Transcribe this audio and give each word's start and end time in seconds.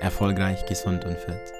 Erfolgreich, 0.00 0.64
gesund 0.64 1.04
und 1.04 1.18
fit. 1.18 1.52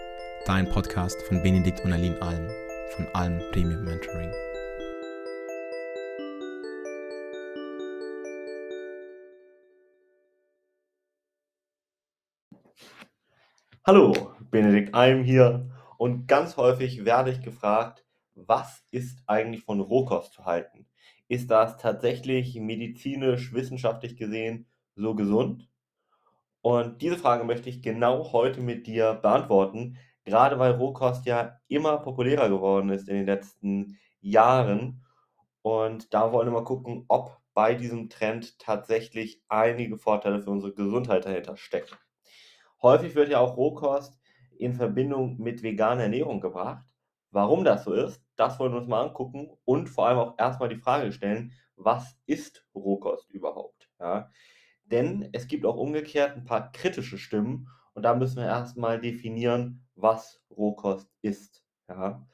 Dein 0.47 0.67
Podcast 0.67 1.21
von 1.25 1.43
Benedikt 1.43 1.85
und 1.85 1.93
Aline 1.93 2.23
Alm 2.23 2.49
von 2.97 3.07
Alm 3.13 3.39
Premium 3.53 3.85
Mentoring. 3.85 4.33
Hallo, 13.87 14.33
Benedikt 14.51 14.95
Alm 14.95 15.23
hier 15.23 15.71
und 15.99 16.27
ganz 16.27 16.57
häufig 16.57 17.05
werde 17.05 17.33
ich 17.33 17.43
gefragt, 17.43 18.07
was 18.35 18.83
ist 18.91 19.23
eigentlich 19.27 19.65
von 19.65 19.81
Rohkost 19.81 20.33
zu 20.33 20.47
halten? 20.47 20.87
Ist 21.29 21.51
das 21.51 21.77
tatsächlich 21.77 22.55
medizinisch, 22.59 23.53
wissenschaftlich 23.53 24.17
gesehen 24.17 24.67
so 24.97 25.15
gesund? 25.15 25.70
Und 26.63 27.01
diese 27.01 27.17
Frage 27.17 27.45
möchte 27.45 27.71
ich 27.71 27.83
genau 27.83 28.33
heute 28.33 28.61
mit 28.61 28.87
dir 28.87 29.15
beantworten, 29.15 29.99
gerade 30.25 30.59
weil 30.59 30.73
Rohkost 30.73 31.27
ja 31.27 31.59
immer 31.69 31.99
populärer 31.99 32.49
geworden 32.49 32.91
ist 32.91 33.09
in 33.09 33.17
den 33.17 33.27
letzten 33.27 33.99
Jahren. 34.21 35.03
Und 35.63 36.13
da 36.13 36.33
wollen 36.33 36.49
wir 36.49 36.53
mal 36.53 36.65
gucken, 36.65 37.05
ob 37.09 37.39
bei 37.55 37.75
diesem 37.75 38.09
Trend 38.09 38.59
tatsächlich 38.59 39.43
einige 39.49 39.97
Vorteile 39.99 40.41
für 40.43 40.51
unsere 40.51 40.73
Gesundheit 40.73 41.25
dahinter 41.25 41.57
stecken. 41.57 41.97
Häufig 42.83 43.15
wird 43.15 43.29
ja 43.31 43.41
auch 43.41 43.57
Rohkost 43.57 44.19
in 44.59 44.75
Verbindung 44.75 45.39
mit 45.39 45.63
veganer 45.63 46.05
Ernährung 46.05 46.41
gebracht. 46.41 46.85
Warum 47.31 47.65
das 47.65 47.85
so 47.85 47.93
ist, 47.93 48.23
das 48.37 48.59
wollen 48.59 48.73
wir 48.73 48.79
uns 48.79 48.89
mal 48.89 49.03
angucken 49.03 49.51
und 49.65 49.89
vor 49.89 50.07
allem 50.07 50.19
auch 50.19 50.35
erstmal 50.39 50.69
die 50.69 50.81
Frage 50.81 51.13
stellen, 51.13 51.53
was 51.77 52.17
ist 52.27 52.67
Rohkost 52.75 53.31
überhaupt? 53.31 53.89
Ja? 53.99 54.31
Denn 54.91 55.29
es 55.33 55.47
gibt 55.47 55.65
auch 55.65 55.77
umgekehrt 55.77 56.37
ein 56.37 56.45
paar 56.45 56.73
kritische 56.73 57.19
Stimmen 57.19 57.69
und 57.95 58.03
da 58.03 58.15
müssen 58.15 58.37
wir 58.37 58.47
erstmal 58.47 59.01
definieren, 59.01 59.87
was 59.95 60.43
Rohkost 60.51 61.09
ist. 61.23 61.63
Ja? 61.89 62.27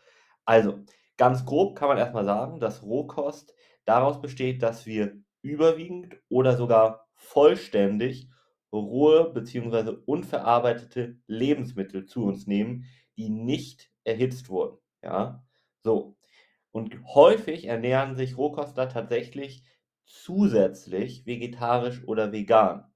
Also, 0.45 0.85
ganz 1.17 1.45
grob 1.45 1.77
kann 1.77 1.89
man 1.89 1.99
erstmal 1.99 2.25
sagen, 2.25 2.61
dass 2.61 2.83
Rohkost 2.83 3.55
daraus 3.85 4.21
besteht, 4.21 4.63
dass 4.63 4.87
wir 4.87 5.17
überwiegend 5.43 6.17
oder 6.29 6.57
sogar 6.57 7.09
vollständig 7.15 8.29
rohe 8.73 9.33
bzw. 9.33 9.97
unverarbeitete 10.07 11.19
Lebensmittel 11.27 12.07
zu 12.07 12.25
uns 12.25 12.47
nehmen, 12.47 12.85
die 13.17 13.31
nicht 13.31 13.91
erhitzt 14.05 14.49
wurden. 14.49 14.79
Ja, 15.03 15.45
so. 15.83 16.17
Und 16.73 17.03
häufig 17.15 17.67
ernähren 17.67 18.17
sich 18.17 18.37
Rohkostler 18.37 18.89
tatsächlich 18.89 19.63
zusätzlich 20.07 21.27
vegetarisch 21.27 22.03
oder 22.07 22.33
vegan. 22.33 22.91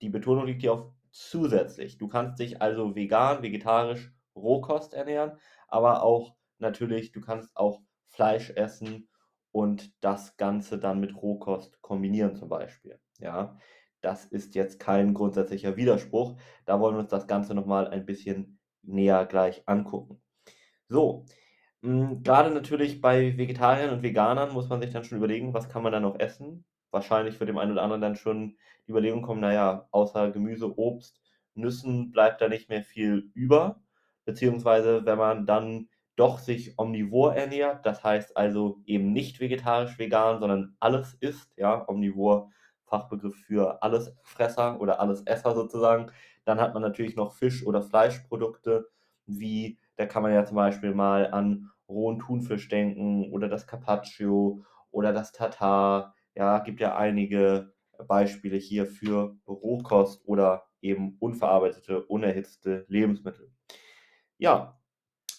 Die 0.00 0.08
Betonung 0.08 0.46
liegt 0.46 0.62
hier 0.62 0.72
auf 0.72 0.92
zusätzlich. 1.10 1.98
Du 1.98 2.08
kannst 2.08 2.38
dich 2.38 2.60
also 2.62 2.94
vegan, 2.94 3.42
vegetarisch, 3.42 4.12
Rohkost 4.34 4.94
ernähren, 4.94 5.38
aber 5.66 6.02
auch 6.02 6.36
natürlich, 6.58 7.12
du 7.12 7.20
kannst 7.20 7.56
auch 7.56 7.82
Fleisch 8.06 8.50
essen 8.50 9.08
und 9.52 9.92
das 10.02 10.36
Ganze 10.36 10.78
dann 10.78 11.00
mit 11.00 11.14
Rohkost 11.14 11.80
kombinieren 11.82 12.36
zum 12.36 12.48
Beispiel. 12.48 12.98
Ja, 13.18 13.58
das 14.00 14.24
ist 14.24 14.54
jetzt 14.54 14.78
kein 14.78 15.14
grundsätzlicher 15.14 15.76
Widerspruch. 15.76 16.36
Da 16.64 16.80
wollen 16.80 16.94
wir 16.94 17.00
uns 17.00 17.10
das 17.10 17.26
Ganze 17.26 17.54
nochmal 17.54 17.88
ein 17.88 18.06
bisschen 18.06 18.60
näher 18.82 19.26
gleich 19.26 19.62
angucken. 19.66 20.22
So, 20.88 21.24
hm, 21.82 22.22
gerade 22.22 22.50
natürlich 22.50 23.00
bei 23.00 23.36
Vegetariern 23.36 23.90
und 23.90 24.02
Veganern 24.02 24.52
muss 24.52 24.68
man 24.68 24.80
sich 24.80 24.90
dann 24.92 25.04
schon 25.04 25.18
überlegen, 25.18 25.54
was 25.54 25.68
kann 25.68 25.82
man 25.82 25.92
dann 25.92 26.02
noch 26.02 26.18
essen? 26.18 26.64
Wahrscheinlich 26.90 27.38
wird 27.38 27.48
dem 27.48 27.58
einen 27.58 27.72
oder 27.72 27.82
anderen 27.82 28.00
dann 28.02 28.16
schon 28.16 28.56
die 28.86 28.90
Überlegung 28.92 29.22
kommen, 29.22 29.40
naja, 29.40 29.86
außer 29.92 30.30
Gemüse, 30.30 30.76
Obst, 30.78 31.20
Nüssen 31.54 32.10
bleibt 32.12 32.40
da 32.40 32.48
nicht 32.48 32.68
mehr 32.68 32.82
viel 32.82 33.30
über. 33.34 33.80
Beziehungsweise, 34.24 35.04
wenn 35.06 35.18
man 35.18 35.46
dann 35.46 35.88
doch 36.16 36.38
sich 36.38 36.74
omnivor 36.78 37.34
ernährt, 37.34 37.86
das 37.86 38.02
heißt 38.02 38.36
also 38.36 38.80
eben 38.86 39.12
nicht 39.12 39.40
vegetarisch, 39.40 39.98
vegan, 39.98 40.40
sondern 40.40 40.76
alles 40.80 41.14
isst, 41.20 41.52
ja, 41.56 41.86
omnivor, 41.88 42.50
Fachbegriff 42.86 43.36
für 43.46 43.82
Allesfresser 43.82 44.80
oder 44.80 45.00
Allesesser 45.00 45.54
sozusagen, 45.54 46.10
dann 46.44 46.60
hat 46.60 46.72
man 46.74 46.82
natürlich 46.82 47.14
noch 47.16 47.32
Fisch- 47.34 47.64
oder 47.66 47.82
Fleischprodukte, 47.82 48.88
wie 49.26 49.78
da 49.98 50.06
kann 50.06 50.22
man 50.22 50.32
ja 50.32 50.44
zum 50.44 50.56
Beispiel 50.56 50.94
mal 50.94 51.30
an 51.32 51.70
rohen 51.88 52.20
Thunfisch 52.20 52.68
denken 52.68 53.30
oder 53.32 53.48
das 53.48 53.66
Carpaccio 53.66 54.64
oder 54.90 55.12
das 55.12 55.32
Tatar. 55.32 56.14
Ja, 56.34 56.60
gibt 56.60 56.80
ja 56.80 56.96
einige 56.96 57.74
Beispiele 58.06 58.56
hier 58.56 58.86
für 58.86 59.36
Rohkost 59.46 60.22
oder 60.24 60.64
eben 60.80 61.16
unverarbeitete, 61.18 62.04
unerhitzte 62.04 62.86
Lebensmittel. 62.88 63.50
Ja, 64.38 64.78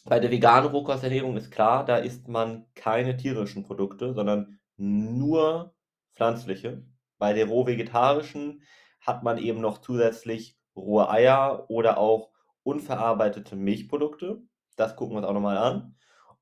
bei 0.03 0.19
der 0.19 0.29
veganen 0.29 0.69
Rohkosternährung 0.69 1.37
ist 1.37 1.51
klar, 1.51 1.85
da 1.85 1.95
isst 1.97 2.27
man 2.27 2.65
keine 2.75 3.15
tierischen 3.15 3.63
Produkte, 3.63 4.13
sondern 4.13 4.59
nur 4.75 5.73
pflanzliche. 6.15 6.85
Bei 7.17 7.31
der 7.31 7.47
roh-vegetarischen 7.47 8.63
hat 8.99 9.23
man 9.23 9.37
eben 9.37 9.61
noch 9.61 9.77
zusätzlich 9.77 10.57
rohe 10.75 11.09
Eier 11.09 11.69
oder 11.69 11.97
auch 11.97 12.31
unverarbeitete 12.63 13.55
Milchprodukte. 13.55 14.41
Das 14.79 14.95
gucken 14.95 15.15
wir 15.15 15.17
uns 15.17 15.27
auch 15.27 15.33
nochmal 15.33 15.57
an. 15.57 15.95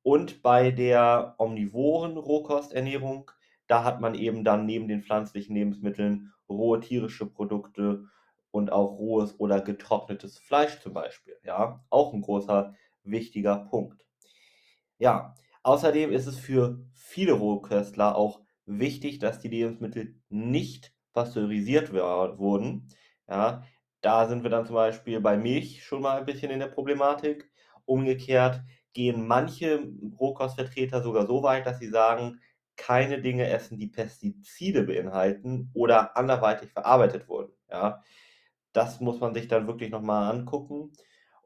Und 0.03 0.43
bei 0.43 0.69
der 0.69 1.33
omnivoren 1.39 2.17
Rohkosternährung, 2.17 3.31
da 3.65 3.83
hat 3.83 3.99
man 3.99 4.13
eben 4.13 4.43
dann 4.43 4.67
neben 4.67 4.87
den 4.87 5.01
pflanzlichen 5.01 5.55
Lebensmitteln 5.55 6.33
rohe 6.47 6.79
tierische 6.79 7.25
Produkte 7.25 8.05
und 8.51 8.71
auch 8.71 8.99
rohes 8.99 9.39
oder 9.39 9.59
getrocknetes 9.59 10.37
Fleisch 10.37 10.79
zum 10.81 10.93
Beispiel. 10.93 11.35
Ja, 11.43 11.83
auch 11.89 12.13
ein 12.13 12.21
großer 12.21 12.75
wichtiger 13.03 13.57
Punkt. 13.71 14.05
Ja, 14.99 15.33
außerdem 15.63 16.11
ist 16.11 16.27
es 16.27 16.37
für 16.37 16.85
viele 16.93 17.33
Rohköstler 17.33 18.15
auch 18.15 18.41
wichtig, 18.67 19.17
dass 19.17 19.39
die 19.39 19.49
Lebensmittel 19.49 20.21
nicht 20.29 20.93
pasteurisiert 21.11 21.91
wurden. 21.91 22.87
Ja, 23.27 23.63
da 24.01 24.27
sind 24.27 24.43
wir 24.43 24.51
dann 24.51 24.67
zum 24.67 24.75
Beispiel 24.75 25.19
bei 25.21 25.37
Milch 25.37 25.83
schon 25.83 26.03
mal 26.03 26.19
ein 26.19 26.25
bisschen 26.25 26.51
in 26.51 26.59
der 26.59 26.67
Problematik. 26.67 27.51
Umgekehrt 27.87 28.61
gehen 28.93 29.27
manche 29.27 29.87
Rohkostvertreter 30.19 31.03
sogar 31.03 31.27
so 31.27 31.43
weit, 31.43 31.65
dass 31.65 31.79
sie 31.79 31.89
sagen, 31.89 32.41
keine 32.75 33.21
Dinge 33.21 33.47
essen, 33.49 33.79
die 33.79 33.87
Pestizide 33.87 34.83
beinhalten 34.83 35.71
oder 35.73 36.15
anderweitig 36.17 36.71
verarbeitet 36.71 37.27
wurden. 37.29 37.53
Ja, 37.71 38.03
das 38.73 38.99
muss 39.01 39.19
man 39.19 39.33
sich 39.33 39.47
dann 39.47 39.67
wirklich 39.67 39.89
nochmal 39.91 40.31
angucken. 40.31 40.93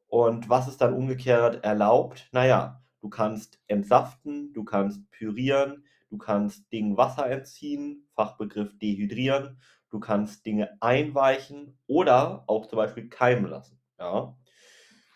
Und 0.08 0.50
was 0.50 0.68
ist 0.68 0.82
dann 0.82 0.94
umgekehrt 0.94 1.64
erlaubt? 1.64 2.30
Naja, 2.34 2.84
du 3.02 3.10
kannst 3.10 3.60
entsaften, 3.68 4.54
du 4.54 4.64
kannst 4.64 5.10
pürieren, 5.12 5.86
du 6.10 6.18
kannst 6.18 6.72
Dingen 6.74 6.98
Wasser 6.98 7.30
entziehen, 7.30 8.08
Fachbegriff 8.16 8.78
dehydrieren, 8.80 9.62
du 9.90 10.00
kannst 10.00 10.46
Dinge 10.46 10.78
einweichen 10.82 11.80
oder 11.88 12.44
auch 12.48 12.66
zum 12.68 12.78
Beispiel 12.78 13.10
keimen 13.10 13.50
lassen. 13.50 13.80
Ja, 14.00 14.38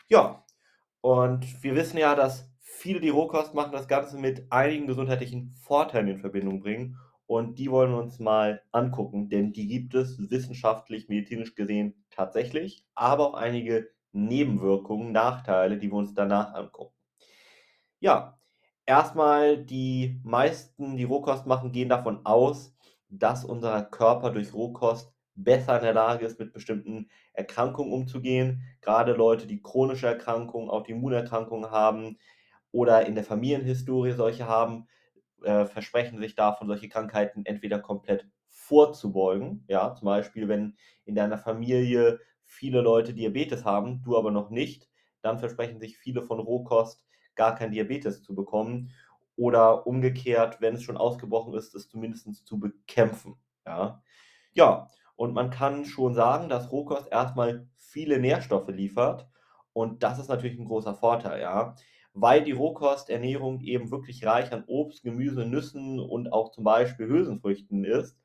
ja. 0.09 0.44
Und 1.05 1.61
wir 1.61 1.75
wissen 1.75 1.99
ja, 1.99 2.15
dass 2.15 2.51
viele, 2.61 2.99
die 2.99 3.09
Rohkost 3.09 3.53
machen, 3.53 3.73
das 3.73 3.87
Ganze 3.87 4.17
mit 4.17 4.51
einigen 4.51 4.87
gesundheitlichen 4.87 5.53
Vorteilen 5.61 6.07
in 6.07 6.17
Verbindung 6.17 6.61
bringen. 6.61 6.97
Und 7.27 7.59
die 7.59 7.69
wollen 7.69 7.91
wir 7.91 7.99
uns 7.99 8.17
mal 8.17 8.63
angucken, 8.71 9.29
denn 9.29 9.53
die 9.53 9.67
gibt 9.67 9.93
es 9.93 10.31
wissenschaftlich, 10.31 11.07
medizinisch 11.07 11.53
gesehen 11.53 12.03
tatsächlich, 12.09 12.87
aber 12.95 13.27
auch 13.27 13.33
einige 13.35 13.91
Nebenwirkungen, 14.13 15.11
Nachteile, 15.11 15.77
die 15.77 15.91
wir 15.91 15.97
uns 15.99 16.15
danach 16.15 16.55
angucken. 16.55 16.95
Ja, 17.99 18.39
erstmal 18.87 19.63
die 19.63 20.19
meisten, 20.23 20.97
die 20.97 21.03
Rohkost 21.03 21.45
machen, 21.45 21.71
gehen 21.71 21.89
davon 21.89 22.25
aus, 22.25 22.75
dass 23.09 23.45
unser 23.45 23.83
Körper 23.83 24.31
durch 24.31 24.55
Rohkost 24.55 25.14
besser 25.35 25.77
in 25.77 25.83
der 25.83 25.93
Lage 25.93 26.25
ist, 26.25 26.39
mit 26.39 26.53
bestimmten 26.53 27.09
Erkrankungen 27.33 27.91
umzugehen. 27.93 28.63
Gerade 28.81 29.13
Leute, 29.13 29.47
die 29.47 29.61
chronische 29.61 30.07
Erkrankungen, 30.07 30.69
Autoimmunerkrankungen 30.69 31.71
haben 31.71 32.17
oder 32.71 33.05
in 33.05 33.15
der 33.15 33.23
Familienhistorie 33.23 34.11
solche 34.13 34.47
haben, 34.47 34.87
äh, 35.43 35.65
versprechen 35.65 36.19
sich 36.19 36.35
davon, 36.35 36.67
solche 36.67 36.89
Krankheiten 36.89 37.45
entweder 37.45 37.79
komplett 37.79 38.27
vorzubeugen. 38.47 39.63
Ja, 39.67 39.93
zum 39.95 40.05
Beispiel, 40.05 40.47
wenn 40.47 40.77
in 41.05 41.15
deiner 41.15 41.37
Familie 41.37 42.19
viele 42.43 42.81
Leute 42.81 43.13
Diabetes 43.13 43.65
haben, 43.65 44.01
du 44.03 44.17
aber 44.17 44.31
noch 44.31 44.49
nicht, 44.49 44.89
dann 45.21 45.39
versprechen 45.39 45.79
sich 45.79 45.97
viele 45.97 46.21
von 46.23 46.39
Rohkost 46.39 47.05
gar 47.35 47.55
kein 47.55 47.71
Diabetes 47.71 48.23
zu 48.23 48.35
bekommen 48.35 48.91
oder 49.35 49.85
umgekehrt, 49.87 50.61
wenn 50.61 50.75
es 50.75 50.83
schon 50.83 50.97
ausgebrochen 50.97 51.53
ist, 51.53 51.75
es 51.75 51.89
zumindest 51.89 52.45
zu 52.45 52.59
bekämpfen. 52.59 53.35
Ja, 53.65 54.01
ja 54.53 54.87
und 55.15 55.33
man 55.33 55.49
kann 55.49 55.85
schon 55.85 56.13
sagen, 56.13 56.49
dass 56.49 56.71
Rohkost 56.71 57.07
erstmal 57.11 57.67
viele 57.77 58.19
Nährstoffe 58.19 58.69
liefert 58.69 59.27
und 59.73 60.03
das 60.03 60.19
ist 60.19 60.29
natürlich 60.29 60.57
ein 60.59 60.65
großer 60.65 60.95
Vorteil, 60.95 61.41
ja. 61.41 61.75
Weil 62.13 62.43
die 62.43 62.53
Rohkosternährung 62.53 63.59
eben 63.61 63.91
wirklich 63.91 64.25
reich 64.25 64.53
an 64.53 64.63
Obst, 64.67 65.03
Gemüse, 65.03 65.45
Nüssen 65.45 65.99
und 65.99 66.31
auch 66.31 66.51
zum 66.51 66.63
Beispiel 66.63 67.07
Hülsenfrüchten 67.07 67.83
ist, 67.83 68.17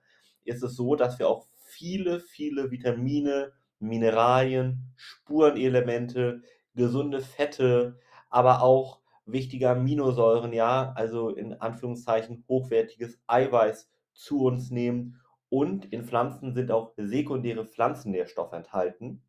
ist 0.45 0.63
es 0.63 0.77
so, 0.77 0.95
dass 0.95 1.19
wir 1.19 1.29
auch 1.29 1.47
viele, 1.57 2.21
viele 2.21 2.71
Vitamine, 2.71 3.53
Mineralien, 3.81 4.93
Spurenelemente, 4.97 6.43
gesunde 6.75 7.21
Fette, 7.21 7.99
aber 8.29 8.63
auch 8.63 9.01
wichtige 9.27 9.71
Aminosäuren, 9.71 10.53
ja, 10.53 10.93
also 10.95 11.31
in 11.31 11.55
Anführungszeichen 11.55 12.45
hochwertiges 12.49 13.19
Eiweiß 13.27 13.91
zu 14.13 14.45
uns 14.45 14.71
nehmen. 14.71 15.21
Und 15.51 15.93
in 15.93 16.05
Pflanzen 16.05 16.55
sind 16.55 16.71
auch 16.71 16.95
sekundäre 16.97 17.67
Pflanzennährstoffe 17.67 18.53
enthalten. 18.55 19.23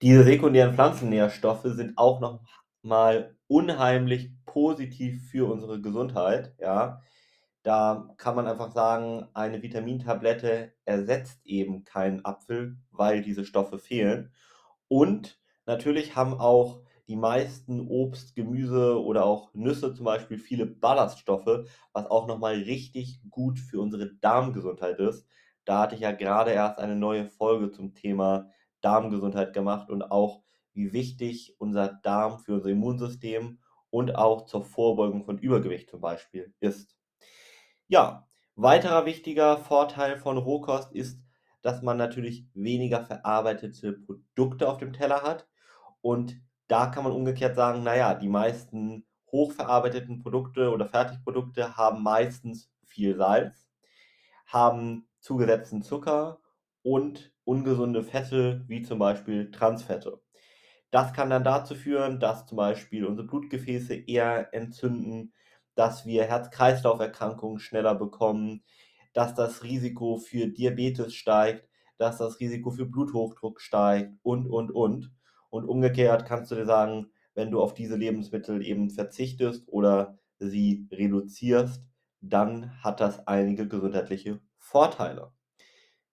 Diese 0.00 0.24
sekundären 0.24 0.74
Pflanzennährstoffe 0.74 1.64
sind 1.64 1.98
auch 1.98 2.20
noch 2.20 2.40
mal 2.82 3.36
unheimlich 3.48 4.30
positiv 4.46 5.30
für 5.30 5.50
unsere 5.50 5.80
Gesundheit, 5.80 6.54
ja. 6.58 7.02
Da 7.62 8.14
kann 8.16 8.36
man 8.36 8.46
einfach 8.46 8.70
sagen, 8.70 9.26
eine 9.34 9.60
Vitamintablette 9.60 10.72
ersetzt 10.84 11.40
eben 11.44 11.84
keinen 11.84 12.24
Apfel, 12.24 12.76
weil 12.92 13.22
diese 13.22 13.44
Stoffe 13.44 13.80
fehlen. 13.80 14.32
Und 14.86 15.40
natürlich 15.66 16.14
haben 16.14 16.34
auch 16.34 16.85
die 17.08 17.16
meisten 17.16 17.88
Obst, 17.88 18.34
Gemüse 18.34 19.02
oder 19.02 19.24
auch 19.24 19.52
Nüsse 19.54 19.94
zum 19.94 20.04
Beispiel 20.04 20.38
viele 20.38 20.66
Ballaststoffe, 20.66 21.68
was 21.92 22.06
auch 22.06 22.26
nochmal 22.26 22.54
richtig 22.54 23.20
gut 23.30 23.58
für 23.58 23.80
unsere 23.80 24.14
Darmgesundheit 24.16 24.98
ist. 24.98 25.26
Da 25.64 25.80
hatte 25.80 25.94
ich 25.94 26.00
ja 26.02 26.12
gerade 26.12 26.52
erst 26.52 26.78
eine 26.78 26.96
neue 26.96 27.26
Folge 27.26 27.70
zum 27.70 27.94
Thema 27.94 28.50
Darmgesundheit 28.80 29.52
gemacht 29.52 29.90
und 29.90 30.02
auch 30.02 30.42
wie 30.72 30.92
wichtig 30.92 31.54
unser 31.58 31.88
Darm 31.88 32.38
für 32.38 32.54
unser 32.54 32.68
Immunsystem 32.70 33.60
und 33.90 34.14
auch 34.14 34.44
zur 34.46 34.62
Vorbeugung 34.64 35.24
von 35.24 35.38
Übergewicht 35.38 35.90
zum 35.90 36.00
Beispiel 36.00 36.54
ist. 36.60 36.96
Ja, 37.88 38.28
weiterer 38.56 39.06
wichtiger 39.06 39.58
Vorteil 39.58 40.16
von 40.18 40.38
Rohkost 40.38 40.92
ist, 40.92 41.20
dass 41.62 41.82
man 41.82 41.96
natürlich 41.96 42.46
weniger 42.54 43.04
verarbeitete 43.04 43.92
Produkte 43.92 44.68
auf 44.68 44.78
dem 44.78 44.92
Teller 44.92 45.22
hat 45.22 45.48
und 46.00 46.40
da 46.68 46.86
kann 46.86 47.04
man 47.04 47.12
umgekehrt 47.12 47.56
sagen, 47.56 47.82
naja, 47.82 48.14
die 48.14 48.28
meisten 48.28 49.06
hochverarbeiteten 49.32 50.22
Produkte 50.22 50.70
oder 50.70 50.88
Fertigprodukte 50.88 51.76
haben 51.76 52.02
meistens 52.02 52.70
viel 52.84 53.16
Salz, 53.16 53.68
haben 54.46 55.08
zugesetzten 55.20 55.82
Zucker 55.82 56.40
und 56.82 57.32
ungesunde 57.44 58.02
Fette, 58.02 58.64
wie 58.68 58.82
zum 58.82 58.98
Beispiel 58.98 59.50
Transfette. 59.50 60.20
Das 60.90 61.12
kann 61.12 61.30
dann 61.30 61.44
dazu 61.44 61.74
führen, 61.74 62.20
dass 62.20 62.46
zum 62.46 62.56
Beispiel 62.56 63.04
unsere 63.04 63.26
Blutgefäße 63.26 63.94
eher 63.94 64.54
entzünden, 64.54 65.34
dass 65.74 66.06
wir 66.06 66.24
Herz-Kreislauf-Erkrankungen 66.24 67.58
schneller 67.60 67.94
bekommen, 67.94 68.64
dass 69.12 69.34
das 69.34 69.62
Risiko 69.62 70.18
für 70.18 70.46
Diabetes 70.48 71.14
steigt, 71.14 71.68
dass 71.98 72.18
das 72.18 72.40
Risiko 72.40 72.70
für 72.70 72.86
Bluthochdruck 72.86 73.60
steigt 73.60 74.14
und, 74.22 74.46
und, 74.48 74.70
und. 74.70 75.12
Und 75.56 75.68
umgekehrt 75.68 76.26
kannst 76.26 76.50
du 76.50 76.54
dir 76.54 76.66
sagen, 76.66 77.10
wenn 77.34 77.50
du 77.50 77.60
auf 77.60 77.74
diese 77.74 77.96
Lebensmittel 77.96 78.64
eben 78.64 78.90
verzichtest 78.90 79.68
oder 79.68 80.18
sie 80.38 80.88
reduzierst, 80.92 81.82
dann 82.20 82.82
hat 82.82 83.00
das 83.00 83.26
einige 83.26 83.68
gesundheitliche 83.68 84.40
Vorteile. 84.58 85.32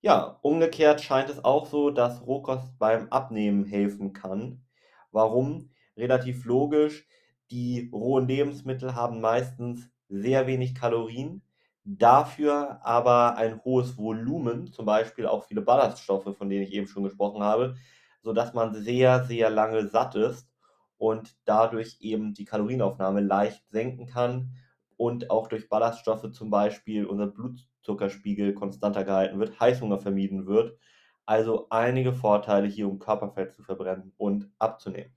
Ja, 0.01 0.37
umgekehrt 0.41 1.01
scheint 1.01 1.29
es 1.29 1.43
auch 1.45 1.65
so, 1.65 1.89
dass 1.89 2.25
Rohkost 2.25 2.77
beim 2.77 3.07
Abnehmen 3.09 3.63
helfen 3.63 4.11
kann. 4.11 4.65
Warum? 5.11 5.71
Relativ 5.95 6.43
logisch. 6.45 7.07
Die 7.51 7.89
rohen 7.93 8.27
Lebensmittel 8.27 8.95
haben 8.95 9.21
meistens 9.21 9.89
sehr 10.09 10.47
wenig 10.47 10.75
Kalorien, 10.75 11.41
dafür 11.85 12.79
aber 12.83 13.37
ein 13.37 13.63
hohes 13.63 13.97
Volumen, 13.97 14.71
zum 14.71 14.85
Beispiel 14.85 15.25
auch 15.25 15.45
viele 15.45 15.61
Ballaststoffe, 15.61 16.35
von 16.37 16.49
denen 16.49 16.63
ich 16.63 16.73
eben 16.73 16.87
schon 16.87 17.03
gesprochen 17.03 17.43
habe, 17.43 17.75
sodass 18.23 18.53
man 18.53 18.73
sehr, 18.73 19.23
sehr 19.25 19.49
lange 19.49 19.87
satt 19.87 20.15
ist 20.15 20.49
und 20.97 21.35
dadurch 21.45 21.97
eben 21.99 22.33
die 22.33 22.45
Kalorienaufnahme 22.45 23.21
leicht 23.21 23.63
senken 23.69 24.07
kann 24.07 24.55
und 24.97 25.29
auch 25.29 25.47
durch 25.47 25.69
Ballaststoffe 25.69 26.31
zum 26.31 26.49
Beispiel 26.49 27.05
unser 27.05 27.27
Blutzuckerspiegel 27.27 28.53
konstanter 28.53 29.03
gehalten 29.03 29.39
wird, 29.39 29.59
Heißhunger 29.59 29.99
vermieden 29.99 30.47
wird. 30.47 30.77
Also 31.25 31.67
einige 31.69 32.13
Vorteile 32.13 32.67
hier, 32.67 32.87
um 32.87 32.99
Körperfett 32.99 33.53
zu 33.53 33.63
verbrennen 33.63 34.13
und 34.17 34.49
abzunehmen. 34.59 35.13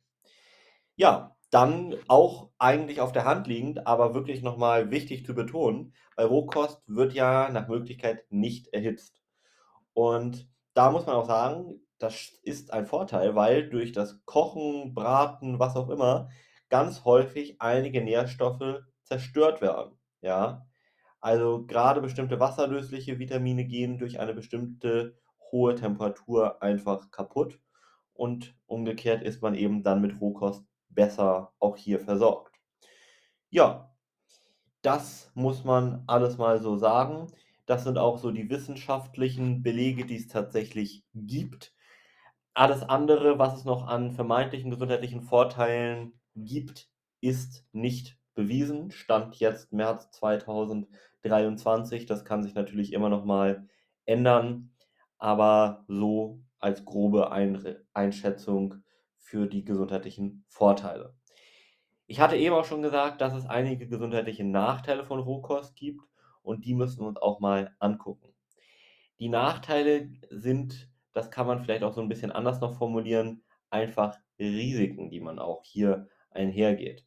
Ja, 0.97 1.37
dann 1.51 1.95
auch 2.09 2.51
eigentlich 2.59 3.01
auf 3.01 3.13
der 3.13 3.25
Hand 3.25 3.47
liegend, 3.47 3.87
aber 3.87 4.15
wirklich 4.15 4.43
nochmal 4.43 4.91
wichtig 4.91 5.25
zu 5.25 5.35
betonen, 5.35 5.95
bei 6.17 6.25
Rohkost 6.25 6.83
wird 6.87 7.13
ja 7.13 7.49
nach 7.51 7.69
Möglichkeit 7.69 8.25
nicht 8.31 8.69
erhitzt. 8.69 9.23
Und 9.95 10.49
da 10.75 10.91
muss 10.91 11.07
man 11.07 11.17
auch 11.17 11.27
sagen, 11.27 11.81
das 11.99 12.39
ist 12.43 12.73
ein 12.73 12.87
Vorteil, 12.87 13.35
weil 13.35 13.69
durch 13.71 13.93
das 13.93 14.25
Kochen, 14.25 14.95
Braten, 14.95 15.59
was 15.59 15.77
auch 15.77 15.89
immer, 15.91 16.29
ganz 16.69 17.05
häufig 17.05 17.61
einige 17.61 18.03
Nährstoffe 18.03 18.83
zerstört 19.03 19.61
werden. 19.61 19.99
Ja, 20.21 20.67
also 21.21 21.67
gerade 21.67 22.01
bestimmte 22.01 22.41
wasserlösliche 22.41 23.19
Vitamine 23.19 23.65
gehen 23.65 23.99
durch 23.99 24.21
eine 24.21 24.35
bestimmte 24.35 25.17
hohe 25.53 25.75
Temperatur 25.75 26.63
einfach 26.63 27.11
kaputt 27.11 27.61
und 28.15 28.57
umgekehrt 28.67 29.23
ist 29.23 29.43
man 29.43 29.55
eben 29.55 29.83
dann 29.83 30.01
mit 30.01 30.21
Rohkost 30.21 30.65
besser 30.89 31.53
auch 31.59 31.77
hier 31.77 32.01
versorgt. 32.01 32.55
Ja, 33.51 33.95
das 34.83 35.31
muss 35.35 35.65
man 35.65 36.05
alles 36.07 36.39
mal 36.39 36.61
so 36.61 36.77
sagen. 36.77 37.29
Das 37.67 37.85
sind 37.85 37.99
auch 37.99 38.19
so 38.19 38.31
die 38.31 38.49
wissenschaftlichen 38.51 39.63
Belege, 39.63 40.07
die 40.07 40.17
es 40.17 40.29
tatsächlich 40.29 41.05
gibt. 41.15 41.76
Alles 42.57 42.83
andere, 42.83 43.39
was 43.39 43.55
es 43.55 43.65
noch 43.67 43.87
an 43.87 44.13
vermeintlichen 44.13 44.71
gesundheitlichen 44.71 45.21
Vorteilen 45.21 46.19
gibt, 46.35 46.89
ist 47.21 47.67
nicht 47.73 48.17
bewiesen. 48.33 48.91
Stand 48.91 49.37
jetzt 49.37 49.75
März 49.75 50.11
2023. 50.13 52.07
Das 52.07 52.25
kann 52.25 52.43
sich 52.43 52.55
natürlich 52.55 52.95
immer 52.95 53.11
noch 53.11 53.27
mal 53.27 53.69
ändern, 54.07 54.71
aber 55.19 55.85
so 55.87 56.41
als 56.59 56.87
grobe 56.87 57.31
Einschätzung 57.93 58.77
für 59.19 59.47
die 59.49 59.67
gesundheitlichen 59.67 60.47
Vorteile. 60.49 61.15
Ich 62.07 62.21
hatte 62.21 62.37
eben 62.37 62.55
auch 62.55 62.65
schon 62.65 62.81
gesagt, 62.81 63.21
dass 63.21 63.35
es 63.35 63.45
einige 63.45 63.87
gesundheitliche 63.87 64.45
Nachteile 64.45 65.05
von 65.05 65.21
Rohkost 65.21 65.77
gibt 65.77 66.01
und 66.41 66.65
die 66.65 66.75
müssen 66.75 67.03
wir 67.03 67.09
uns 67.09 67.19
auch 67.19 67.39
mal 67.39 67.77
angucken. 67.81 68.35
Die 69.19 69.29
Nachteile 69.29 70.09
sind, 70.31 70.89
das 71.17 71.31
kann 71.31 71.47
man 71.47 71.61
vielleicht 71.61 71.83
auch 71.83 71.95
so 71.95 72.03
ein 72.03 72.11
bisschen 72.11 72.31
anders 72.31 72.61
noch 72.61 72.77
formulieren, 72.77 73.43
einfach 73.71 74.19
Risiken, 74.39 75.09
die 75.11 75.21
man 75.21 75.39
auch 75.39 75.65
hier 75.65 76.09
einhergeht. 76.31 77.07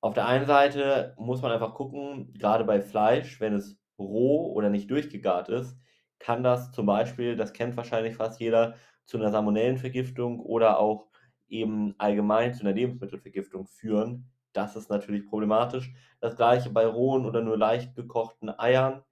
Auf 0.00 0.14
der 0.14 0.26
einen 0.26 0.46
Seite 0.46 1.14
muss 1.16 1.42
man 1.42 1.52
einfach 1.52 1.74
gucken, 1.74 2.34
gerade 2.34 2.64
bei 2.64 2.80
Fleisch, 2.80 3.40
wenn 3.40 3.54
es 3.54 3.78
roh 4.00 4.52
oder 4.52 4.68
nicht 4.68 4.90
durchgegart 4.90 5.48
ist, 5.48 5.78
kann 6.18 6.42
das 6.42 6.72
zum 6.72 6.86
Beispiel, 6.86 7.36
das 7.36 7.52
kennt 7.52 7.76
wahrscheinlich 7.76 8.16
fast 8.16 8.40
jeder, 8.40 8.74
zu 9.04 9.16
einer 9.16 9.30
Salmonellenvergiftung 9.30 10.40
oder 10.40 10.80
auch 10.80 11.06
eben 11.46 11.94
allgemein 11.98 12.52
zu 12.52 12.62
einer 12.62 12.72
Lebensmittelvergiftung 12.74 13.68
führen. 13.68 14.28
Das 14.54 14.74
ist 14.74 14.90
natürlich 14.90 15.24
problematisch. 15.24 15.94
Das 16.20 16.34
gleiche 16.34 16.70
bei 16.70 16.84
rohen 16.84 17.24
oder 17.24 17.42
nur 17.42 17.56
leicht 17.56 17.94
gekochten 17.94 18.50
Eiern. 18.50 19.04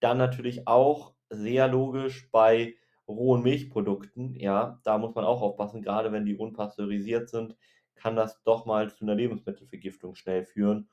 Dann 0.00 0.16
natürlich 0.16 0.66
auch 0.66 1.14
sehr 1.28 1.68
logisch 1.68 2.30
bei 2.30 2.76
rohen 3.08 3.42
Milchprodukten. 3.42 4.34
Ja, 4.36 4.80
da 4.84 4.98
muss 4.98 5.14
man 5.14 5.24
auch 5.24 5.42
aufpassen, 5.42 5.82
gerade 5.82 6.12
wenn 6.12 6.24
die 6.24 6.36
unpasteurisiert 6.36 7.28
sind, 7.28 7.56
kann 7.94 8.16
das 8.16 8.42
doch 8.44 8.66
mal 8.66 8.90
zu 8.90 9.04
einer 9.04 9.14
Lebensmittelvergiftung 9.14 10.14
schnell 10.14 10.44
führen. 10.44 10.88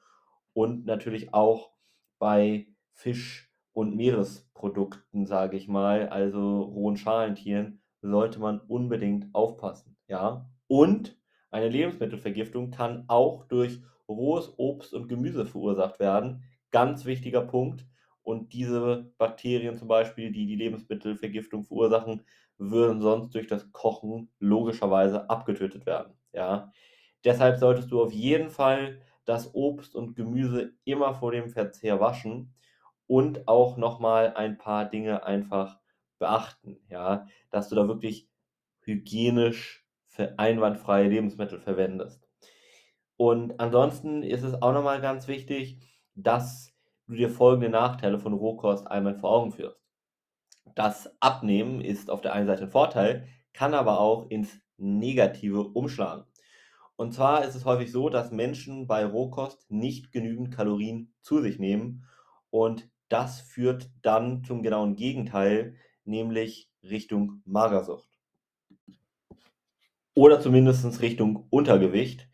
Und 0.54 0.86
natürlich 0.86 1.34
auch 1.34 1.72
bei 2.18 2.68
Fisch- 2.92 3.52
und 3.74 3.96
Meeresprodukten, 3.96 5.26
sage 5.26 5.58
ich 5.58 5.68
mal, 5.68 6.10
also 6.10 6.62
rohen 6.62 6.98
Schalentieren, 6.98 7.82
sollte 8.02 8.40
man 8.40 8.60
unbedingt 8.60 9.34
aufpassen. 9.34 9.98
Ja, 10.08 10.50
und 10.68 11.18
eine 11.52 11.70
Lebensmittelvergiftung 11.70 12.72
kann 12.72 13.06
auch 13.08 13.46
durch 13.46 13.82
rohes 14.08 14.54
Obst 14.58 14.94
und 14.94 15.08
Gemüse 15.08 15.46
verursacht 15.46 16.00
werden. 16.00 16.44
Ganz 16.72 17.06
wichtiger 17.06 17.42
Punkt. 17.42 17.86
Und 18.30 18.54
diese 18.54 19.12
Bakterien 19.18 19.76
zum 19.76 19.88
Beispiel, 19.88 20.32
die 20.32 20.46
die 20.46 20.56
Lebensmittelvergiftung 20.56 21.64
verursachen, 21.64 22.22
würden 22.60 23.02
sonst 23.02 23.34
durch 23.34 23.48
das 23.48 23.72
Kochen 23.72 24.30
logischerweise 24.38 25.32
abgetötet 25.32 25.88
werden. 25.88 26.14
Ja? 26.32 26.72
Deshalb 27.26 27.58
solltest 27.58 27.90
du 27.90 28.04
auf 28.04 28.14
jeden 28.14 28.52
Fall 28.52 29.02
das 29.26 29.56
Obst 29.56 29.96
und 29.96 30.16
Gemüse 30.16 30.74
immer 30.84 31.16
vor 31.16 31.32
dem 31.32 31.50
Verzehr 31.50 32.00
waschen 32.00 32.54
und 33.08 33.48
auch 33.48 33.78
nochmal 33.78 34.36
ein 34.36 34.60
paar 34.60 34.88
Dinge 34.88 35.24
einfach 35.24 35.80
beachten, 36.20 36.78
ja, 36.88 37.26
dass 37.50 37.70
du 37.70 37.76
da 37.76 37.88
wirklich 37.88 38.30
hygienisch 38.82 39.88
für 40.06 40.38
einwandfreie 40.38 41.10
Lebensmittel 41.10 41.60
verwendest. 41.60 42.30
Und 43.18 43.60
ansonsten 43.60 44.22
ist 44.22 44.44
es 44.44 44.62
auch 44.62 44.74
nochmal 44.74 45.02
ganz 45.02 45.28
wichtig, 45.28 45.80
dass 46.14 46.76
du 47.10 47.16
dir 47.16 47.30
folgende 47.30 47.70
Nachteile 47.70 48.20
von 48.20 48.34
Rohkost 48.34 48.88
einmal 48.88 49.16
vor 49.16 49.32
Augen 49.32 49.52
führst. 49.52 49.82
Das 50.76 51.12
Abnehmen 51.20 51.82
ist 51.82 52.12
auf 52.12 52.22
der 52.22 52.34
einen 52.34 52.46
Seite 52.46 52.64
ein 52.64 52.72
Vorteil, 52.72 53.28
kann 53.52 53.74
aber 53.74 54.00
auch 54.00 54.30
ins 54.30 54.60
Negative 54.78 55.64
umschlagen. 55.64 56.26
Und 56.96 57.14
zwar 57.14 57.44
ist 57.44 57.56
es 57.56 57.66
häufig 57.66 57.92
so, 57.92 58.10
dass 58.10 58.32
Menschen 58.32 58.86
bei 58.86 59.06
Rohkost 59.06 59.70
nicht 59.72 60.12
genügend 60.12 60.54
Kalorien 60.54 61.14
zu 61.22 61.42
sich 61.42 61.58
nehmen 61.58 62.06
und 62.52 62.90
das 63.10 63.42
führt 63.42 63.90
dann 64.04 64.44
zum 64.44 64.62
genauen 64.62 64.96
Gegenteil, 64.96 65.76
nämlich 66.04 66.70
Richtung 66.84 67.42
Magersucht. 67.46 68.08
Oder 70.14 70.40
zumindest 70.42 71.02
Richtung 71.02 71.48
Untergewicht. 71.50 72.30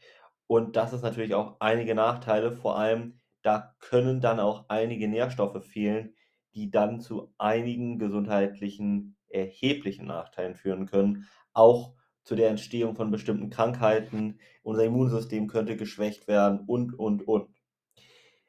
Und 0.47 0.75
das 0.75 0.91
ist 0.91 1.01
natürlich 1.01 1.33
auch 1.33 1.55
einige 1.59 1.95
Nachteile, 1.95 2.51
vor 2.51 2.77
allem 2.77 3.21
da 3.45 3.75
können 3.79 4.21
dann 4.21 4.39
auch 4.39 4.65
einige 4.69 5.07
Nährstoffe 5.07 5.63
fehlen, 5.63 6.15
die 6.55 6.71
dann 6.71 6.99
zu 6.99 7.33
einigen 7.37 7.99
gesundheitlichen 7.99 9.17
erheblichen 9.27 10.07
Nachteilen 10.07 10.55
führen 10.55 10.85
können, 10.85 11.27
auch 11.53 11.93
zu 12.23 12.35
der 12.35 12.49
Entstehung 12.49 12.95
von 12.95 13.11
bestimmten 13.11 13.49
Krankheiten. 13.49 14.39
Unser 14.63 14.85
Immunsystem 14.85 15.47
könnte 15.47 15.77
geschwächt 15.77 16.27
werden 16.27 16.61
und, 16.65 16.97
und, 16.97 17.27
und. 17.27 17.49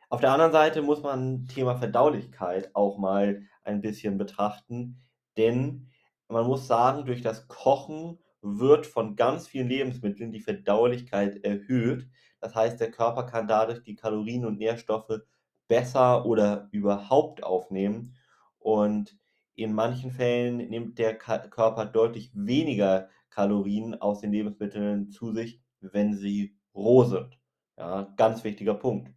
Auf 0.09 0.21
der 0.21 0.33
anderen 0.33 0.53
Seite 0.53 0.83
muss 0.83 1.03
man 1.03 1.47
Thema 1.47 1.76
Verdaulichkeit 1.76 2.71
auch 2.75 2.97
mal 2.97 3.43
ein 3.65 3.81
bisschen 3.81 4.17
betrachten, 4.17 5.03
denn 5.37 5.88
man 6.29 6.47
muss 6.47 6.67
sagen, 6.67 7.05
durch 7.05 7.23
das 7.23 7.49
Kochen 7.49 8.19
wird 8.41 8.87
von 8.87 9.17
ganz 9.17 9.49
vielen 9.49 9.69
Lebensmitteln 9.69 10.33
die 10.33 10.41
Verdaulichkeit 10.41 11.45
erhöht. 11.45 12.09
Das 12.40 12.55
heißt, 12.55 12.81
der 12.81 12.90
Körper 12.90 13.25
kann 13.25 13.49
dadurch 13.49 13.83
die 13.83 13.97
Kalorien 13.97 14.45
und 14.45 14.59
Nährstoffe 14.59 15.21
besser 15.69 16.26
oder 16.26 16.69
überhaupt 16.71 17.43
aufnehmen. 17.43 18.14
Und 18.59 19.16
in 19.55 19.73
manchen 19.73 20.11
Fällen 20.11 20.57
nimmt 20.57 20.99
der 20.99 21.16
Körper 21.16 21.87
deutlich 21.87 22.31
weniger 22.35 23.09
Kalorien 23.31 24.00
aus 24.00 24.21
den 24.21 24.33
Lebensmitteln 24.33 25.11
zu 25.11 25.33
sich, 25.33 25.61
wenn 25.81 26.14
sie 26.14 26.57
roh 26.75 27.05
sind. 27.05 27.38
Ja, 27.76 28.12
ganz 28.16 28.45
wichtiger 28.45 28.75
Punkt. 28.75 29.12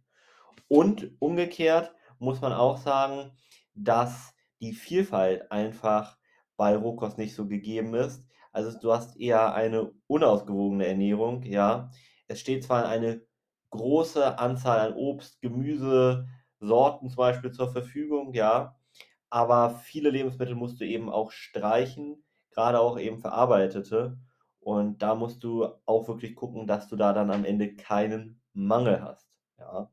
Und 0.68 1.10
umgekehrt 1.18 1.92
muss 2.18 2.40
man 2.40 2.52
auch 2.52 2.78
sagen, 2.78 3.32
dass 3.74 4.34
die 4.60 4.72
Vielfalt 4.72 5.50
einfach 5.50 6.18
bei 6.56 6.76
Rohkost 6.76 7.16
nicht 7.18 7.34
so 7.34 7.46
gegeben 7.46 7.94
ist. 7.94 8.22
Also 8.52 8.78
du 8.78 8.92
hast 8.92 9.16
eher 9.16 9.54
eine 9.54 9.92
unausgewogene 10.06 10.86
Ernährung, 10.86 11.42
ja. 11.44 11.90
Es 12.30 12.38
steht 12.38 12.62
zwar 12.62 12.88
eine 12.88 13.22
große 13.70 14.38
Anzahl 14.38 14.78
an 14.78 14.94
Obst, 14.94 15.40
Gemüse, 15.40 16.28
Sorten 16.60 17.08
zum 17.08 17.16
Beispiel 17.16 17.50
zur 17.50 17.72
Verfügung, 17.72 18.34
ja, 18.34 18.76
aber 19.30 19.70
viele 19.70 20.10
Lebensmittel 20.10 20.54
musst 20.54 20.80
du 20.80 20.86
eben 20.86 21.10
auch 21.10 21.32
streichen, 21.32 22.22
gerade 22.52 22.78
auch 22.78 22.98
eben 23.00 23.18
verarbeitete. 23.18 24.16
Und 24.60 25.02
da 25.02 25.16
musst 25.16 25.42
du 25.42 25.66
auch 25.86 26.06
wirklich 26.06 26.36
gucken, 26.36 26.68
dass 26.68 26.86
du 26.86 26.94
da 26.94 27.12
dann 27.12 27.32
am 27.32 27.44
Ende 27.44 27.74
keinen 27.74 28.40
Mangel 28.52 29.02
hast. 29.02 29.28
Ja. 29.58 29.90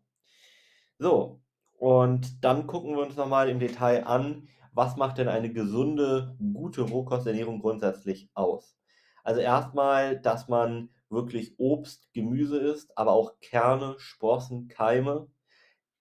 So, 1.00 1.42
und 1.74 2.44
dann 2.44 2.68
gucken 2.68 2.96
wir 2.96 3.04
uns 3.04 3.16
nochmal 3.16 3.50
im 3.50 3.60
Detail 3.60 4.06
an, 4.06 4.48
was 4.74 4.96
macht 4.96 5.18
denn 5.18 5.28
eine 5.28 5.52
gesunde, 5.52 6.36
gute 6.54 6.82
Rohkosternährung 6.82 7.62
grundsätzlich 7.62 8.30
aus? 8.36 8.78
Also 9.24 9.42
erstmal, 9.42 10.20
dass 10.20 10.48
man 10.48 10.90
wirklich 11.10 11.60
Obst, 11.60 12.12
Gemüse 12.14 12.60
isst, 12.60 12.98
aber 12.98 13.14
auch 13.14 13.40
Kerne, 13.42 13.96
Sprossen, 14.00 14.68
Keime. 14.68 15.28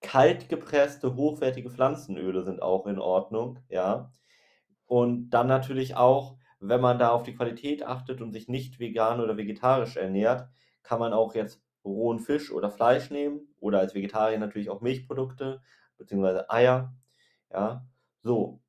Kalt 0.03 0.49
gepresste, 0.49 1.17
hochwertige 1.17 1.71
Pflanzenöle 1.71 2.43
sind 2.45 2.63
auch 2.63 2.87
in 2.87 2.99
Ordnung, 2.99 3.59
ja. 3.69 4.13
Und 4.87 5.31
dann 5.31 5.47
natürlich 5.49 5.97
auch, 5.97 6.39
wenn 6.61 6.81
man 6.81 6.99
da 6.99 7.11
auf 7.11 7.23
die 7.25 7.35
Qualität 7.35 7.85
achtet 7.85 8.21
und 8.21 8.33
sich 8.33 8.49
nicht 8.49 8.79
vegan 8.79 9.21
oder 9.21 9.37
vegetarisch 9.37 9.97
ernährt, 9.97 10.49
kann 10.83 11.01
man 11.01 11.13
auch 11.13 11.35
jetzt 11.35 11.63
rohen 11.85 12.21
Fisch 12.21 12.53
oder 12.53 12.71
Fleisch 12.71 13.11
nehmen 13.11 13.55
oder 13.59 13.81
als 13.81 13.95
Vegetarier 13.95 14.39
natürlich 14.39 14.71
auch 14.71 14.81
Milchprodukte 14.81 15.63
beziehungsweise 15.99 16.51
Eier, 16.51 16.95
ja. 17.53 17.87
So, 18.23 18.61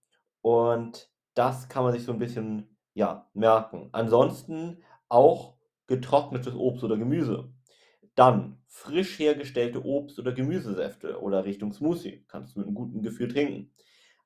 und 0.41 1.12
das 1.34 1.70
kann 1.70 1.84
man 1.84 1.94
sich 1.94 2.03
so 2.03 2.13
ein 2.13 2.20
bisschen, 2.20 2.77
ja, 2.94 3.29
merken. 3.34 3.89
Ansonsten 3.91 4.84
auch 5.10 5.57
getrocknetes 5.88 6.56
Obst 6.56 6.84
oder 6.84 6.98
Gemüse. 6.98 7.51
Dann 8.15 8.62
frisch 8.67 9.20
hergestellte 9.20 9.84
Obst 9.86 10.20
oder 10.20 10.34
Gemüsesäfte 10.34 11.22
oder 11.22 11.46
Richtung 11.46 11.72
Smoothie, 11.74 12.25
kannst 12.27 12.56
du 12.56 12.60
mit 12.60 12.67
einem 12.67 12.75
guten 12.75 13.01
Gefühl 13.01 13.27
trinken. 13.27 13.74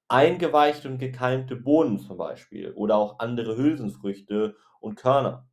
Eingeweichte 0.07 0.89
und 0.89 0.97
gekeimte 0.97 1.55
Bohnen 1.55 1.99
zum 1.99 2.17
Beispiel 2.17 2.73
oder 2.73 2.97
auch 2.97 3.19
andere 3.19 3.57
Hülsenfrüchte 3.57 4.55
und 4.79 4.95
Körner. 4.95 5.47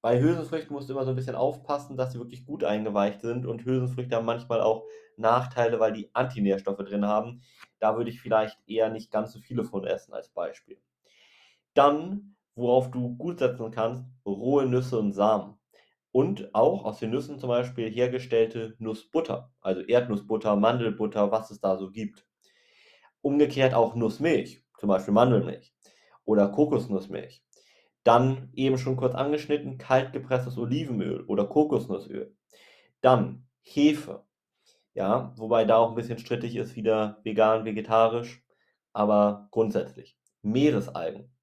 Bei 0.00 0.20
Hülsenfrüchten 0.20 0.74
musst 0.74 0.88
du 0.88 0.92
immer 0.92 1.04
so 1.04 1.10
ein 1.10 1.16
bisschen 1.16 1.34
aufpassen, 1.34 1.96
dass 1.96 2.12
sie 2.12 2.18
wirklich 2.18 2.44
gut 2.44 2.62
eingeweicht 2.62 3.22
sind 3.22 3.46
und 3.46 3.64
Hülsenfrüchte 3.64 4.14
haben 4.16 4.26
manchmal 4.26 4.60
auch 4.60 4.84
Nachteile, 5.16 5.80
weil 5.80 5.94
die 5.94 6.14
Antinährstoffe 6.14 6.84
drin 6.84 7.06
haben. 7.06 7.42
Da 7.78 7.96
würde 7.96 8.10
ich 8.10 8.20
vielleicht 8.20 8.58
eher 8.66 8.90
nicht 8.90 9.10
ganz 9.10 9.32
so 9.32 9.40
viele 9.40 9.64
von 9.64 9.84
essen 9.86 10.12
als 10.12 10.28
Beispiel. 10.28 10.78
Dann, 11.72 12.33
worauf 12.54 12.90
du 12.90 13.16
gut 13.16 13.38
setzen 13.38 13.70
kannst, 13.70 14.04
rohe 14.24 14.66
Nüsse 14.66 14.98
und 14.98 15.12
Samen. 15.12 15.58
Und 16.12 16.54
auch 16.54 16.84
aus 16.84 17.00
den 17.00 17.10
Nüssen 17.10 17.38
zum 17.38 17.48
Beispiel 17.48 17.90
hergestellte 17.90 18.76
Nussbutter, 18.78 19.52
also 19.60 19.80
Erdnussbutter, 19.80 20.54
Mandelbutter, 20.54 21.32
was 21.32 21.50
es 21.50 21.60
da 21.60 21.76
so 21.76 21.90
gibt. 21.90 22.26
Umgekehrt 23.20 23.74
auch 23.74 23.96
Nussmilch, 23.96 24.64
zum 24.78 24.88
Beispiel 24.88 25.14
Mandelmilch 25.14 25.74
oder 26.24 26.48
Kokosnussmilch. 26.48 27.42
Dann 28.04 28.50
eben 28.52 28.78
schon 28.78 28.96
kurz 28.96 29.14
angeschnitten, 29.14 29.78
kalt 29.78 30.12
gepresstes 30.12 30.58
Olivenöl 30.58 31.24
oder 31.26 31.46
Kokosnussöl. 31.46 32.36
Dann 33.00 33.48
Hefe. 33.62 34.24
Ja, 34.94 35.32
wobei 35.36 35.64
da 35.64 35.78
auch 35.78 35.88
ein 35.88 35.96
bisschen 35.96 36.18
strittig 36.18 36.54
ist, 36.54 36.76
wieder 36.76 37.18
vegan, 37.24 37.64
vegetarisch, 37.64 38.44
aber 38.92 39.48
grundsätzlich. 39.50 40.16
Meeresalgen. 40.42 41.33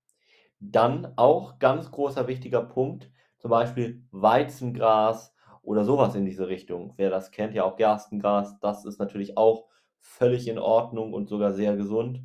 Dann 0.61 1.13
auch 1.17 1.57
ganz 1.57 1.91
großer 1.91 2.27
wichtiger 2.27 2.61
Punkt, 2.61 3.09
zum 3.39 3.49
Beispiel 3.49 4.03
Weizengras 4.11 5.33
oder 5.63 5.83
sowas 5.83 6.13
in 6.13 6.23
diese 6.23 6.47
Richtung. 6.47 6.93
Wer 6.97 7.09
das 7.09 7.31
kennt, 7.31 7.55
ja 7.55 7.63
auch 7.63 7.75
Gerstengras, 7.77 8.59
das 8.59 8.85
ist 8.85 8.99
natürlich 8.99 9.37
auch 9.37 9.65
völlig 9.99 10.47
in 10.47 10.59
Ordnung 10.59 11.13
und 11.13 11.27
sogar 11.27 11.53
sehr 11.53 11.75
gesund. 11.75 12.23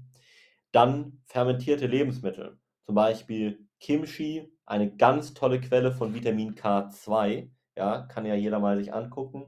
Dann 0.70 1.22
fermentierte 1.24 1.86
Lebensmittel, 1.86 2.58
zum 2.82 2.94
Beispiel 2.94 3.66
Kimchi, 3.80 4.52
eine 4.66 4.94
ganz 4.94 5.32
tolle 5.32 5.60
Quelle 5.60 5.92
von 5.92 6.12
Vitamin 6.14 6.54
K2, 6.54 7.50
ja, 7.74 8.02
kann 8.02 8.26
ja 8.26 8.34
jeder 8.34 8.58
mal 8.58 8.76
sich 8.76 8.92
angucken. 8.92 9.46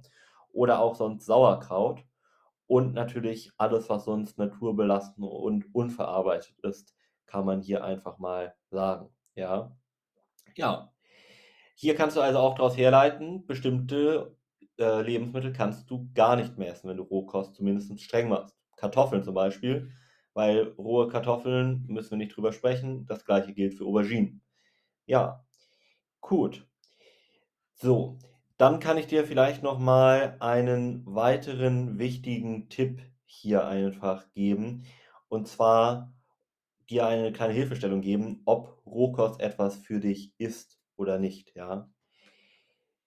Oder 0.50 0.80
auch 0.80 0.94
sonst 0.94 1.26
Sauerkraut. 1.26 2.04
Und 2.66 2.94
natürlich 2.94 3.50
alles, 3.58 3.88
was 3.88 4.04
sonst 4.04 4.38
naturbelassen 4.38 5.24
und 5.24 5.74
unverarbeitet 5.74 6.58
ist, 6.60 6.94
kann 7.28 7.44
man 7.44 7.60
hier 7.60 7.84
einfach 7.84 8.18
mal 8.18 8.54
sagen. 8.70 9.10
Ja. 9.36 9.76
Ja. 10.56 10.92
Hier 11.76 11.94
kannst 11.94 12.16
du 12.16 12.20
also 12.20 12.40
auch 12.40 12.56
daraus 12.56 12.76
herleiten, 12.76 13.46
bestimmte 13.46 14.36
äh, 14.80 15.02
Lebensmittel 15.02 15.52
kannst 15.52 15.88
du 15.90 16.10
gar 16.14 16.34
nicht 16.34 16.58
mehr 16.58 16.72
essen, 16.72 16.88
wenn 16.88 16.96
du 16.96 17.04
Rohkost 17.04 17.54
zumindest 17.54 18.00
streng 18.00 18.28
machst. 18.28 18.56
Kartoffeln 18.76 19.22
zum 19.22 19.34
Beispiel 19.34 19.92
weil 20.38 20.68
rohe 20.78 21.08
Kartoffeln 21.08 21.84
müssen 21.88 22.12
wir 22.12 22.18
nicht 22.18 22.36
drüber 22.36 22.52
sprechen. 22.52 23.06
Das 23.06 23.24
gleiche 23.24 23.52
gilt 23.52 23.74
für 23.74 23.84
Auberginen. 23.84 24.40
Ja, 25.04 25.44
gut. 26.20 26.64
So, 27.74 28.18
dann 28.56 28.78
kann 28.78 28.98
ich 28.98 29.08
dir 29.08 29.24
vielleicht 29.24 29.64
noch 29.64 29.80
mal 29.80 30.36
einen 30.38 31.02
weiteren 31.06 31.98
wichtigen 31.98 32.68
Tipp 32.68 33.02
hier 33.24 33.66
einfach 33.66 34.30
geben. 34.30 34.84
Und 35.28 35.48
zwar 35.48 36.14
dir 36.90 37.06
eine 37.06 37.32
kleine 37.32 37.54
Hilfestellung 37.54 38.00
geben, 38.00 38.42
ob 38.44 38.82
Rohkost 38.86 39.40
etwas 39.40 39.76
für 39.76 40.00
dich 40.00 40.34
ist 40.38 40.78
oder 40.96 41.18
nicht. 41.18 41.54
Ja. 41.54 41.88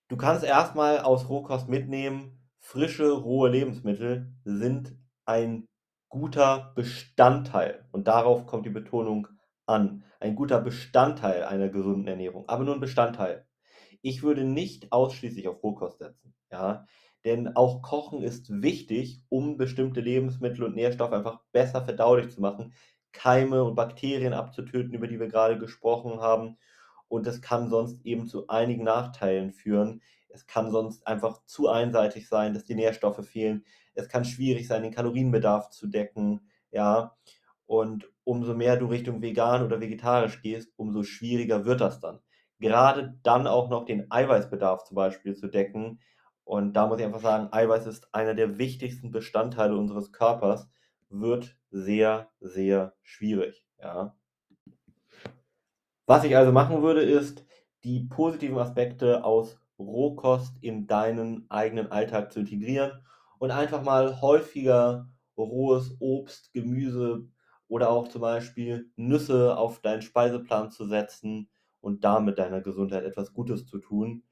Du 0.08 0.18
kannst 0.18 0.44
erstmal 0.44 1.00
aus 1.00 1.30
Rohkost 1.30 1.70
mitnehmen, 1.70 2.38
frische, 2.60 3.12
rohe 3.12 3.50
Lebensmittel 3.50 4.34
sind 4.44 4.98
ein 5.26 5.66
guter 6.10 6.74
Bestandteil, 6.76 7.88
und 7.92 8.08
darauf 8.08 8.46
kommt 8.46 8.66
die 8.66 8.72
Betonung 8.72 9.28
an, 9.66 10.04
ein 10.20 10.36
guter 10.36 10.60
Bestandteil 10.60 11.46
einer 11.46 11.70
gesunden 11.70 12.08
Ernährung, 12.08 12.50
aber 12.50 12.66
nur 12.66 12.74
ein 12.74 12.82
Bestandteil. 12.82 13.48
Ich 14.02 14.22
würde 14.22 14.44
nicht 14.44 14.92
ausschließlich 14.92 15.48
auf 15.48 15.64
Rohkost 15.64 16.00
setzen, 16.00 16.36
ja, 16.52 16.86
denn 17.24 17.56
auch 17.56 17.82
Kochen 17.82 18.22
ist 18.22 18.62
wichtig, 18.62 19.24
um 19.30 19.58
bestimmte 19.58 20.02
Lebensmittel 20.02 20.64
und 20.64 20.76
Nährstoffe 20.76 21.14
einfach 21.14 21.40
besser 21.54 21.86
verdaulich 21.86 22.30
zu 22.32 22.42
machen, 22.42 22.74
Keime 23.12 23.64
und 23.64 23.76
Bakterien 23.76 24.34
abzutöten, 24.34 24.94
über 24.94 25.08
die 25.08 25.20
wir 25.20 25.28
gerade 25.28 25.58
gesprochen 25.58 26.20
haben. 26.20 26.58
Und 27.08 27.28
das 27.28 27.42
kann 27.42 27.70
sonst 27.70 28.06
eben 28.06 28.28
zu 28.28 28.48
einigen 28.48 28.84
Nachteilen 28.84 29.52
führen. 29.52 30.02
Es 30.30 30.48
kann 30.48 30.72
sonst 30.72 31.06
einfach 31.08 31.44
zu 31.46 31.68
einseitig 31.68 32.28
sein, 32.30 32.54
dass 32.54 32.64
die 32.64 32.76
Nährstoffe 32.76 33.28
fehlen 33.28 33.66
es 33.94 34.10
kann 34.10 34.26
schwierig 34.26 34.68
sein, 34.68 34.84
den 34.84 34.94
Kalorienbedarf 34.94 35.70
zu 35.70 35.88
decken, 35.88 36.42
ja. 36.72 37.16
Und 37.66 38.10
umso 38.24 38.54
mehr 38.54 38.78
du 38.78 38.88
Richtung 38.88 39.22
vegan 39.22 39.64
oder 39.64 39.80
vegetarisch 39.80 40.42
gehst, 40.42 40.72
umso 40.78 41.04
schwieriger 41.04 41.66
wird 41.66 41.82
das 41.82 42.00
dann. 42.00 42.20
Gerade 42.60 43.18
dann 43.24 43.48
auch 43.48 43.70
noch 43.70 43.86
den 43.86 44.12
Eiweißbedarf 44.12 44.84
zum 44.84 44.96
Beispiel 44.96 45.36
zu 45.36 45.48
decken. 45.48 46.00
Und 46.44 46.74
da 46.74 46.88
muss 46.88 47.00
ich 47.00 47.06
einfach 47.06 47.22
sagen, 47.22 47.50
Eiweiß 47.52 47.88
ist 47.88 48.14
einer 48.14 48.34
der 48.34 48.58
wichtigsten 48.58 49.12
Bestandteile 49.12 49.76
unseres 49.76 50.12
Körpers, 50.12 50.70
wird 51.12 51.58
sehr, 51.70 52.32
sehr 52.40 52.96
schwierig. 53.02 53.66
Ja. 53.80 54.16
Was 56.06 56.24
ich 56.24 56.36
also 56.36 56.52
machen 56.52 56.82
würde, 56.82 57.02
ist, 57.02 57.46
die 57.84 58.02
positiven 58.02 58.58
Aspekte 58.58 59.24
aus 59.24 59.60
Rohkost 59.80 60.58
in 60.62 60.88
deinen 60.88 61.50
eigenen 61.50 61.92
Alltag 61.92 62.32
zu 62.32 62.40
integrieren 62.40 63.04
und 63.40 63.52
einfach 63.52 63.82
mal 63.84 64.22
häufiger 64.22 65.10
rohes 65.38 65.98
Obst, 66.00 66.54
Gemüse 66.54 67.28
oder 67.68 67.90
auch 67.90 68.08
zum 68.08 68.22
Beispiel 68.22 68.92
Nüsse 68.96 69.58
auf 69.58 69.80
deinen 69.80 70.02
Speiseplan 70.02 70.72
zu 70.72 70.86
setzen 70.86 71.50
und 71.80 72.04
damit 72.04 72.38
deiner 72.38 72.62
Gesundheit 72.62 73.04
etwas 73.04 73.34
Gutes 73.34 73.66
zu 73.66 73.80
tun, 73.80 74.24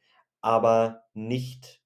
aber 0.41 1.03
nicht 1.13 1.81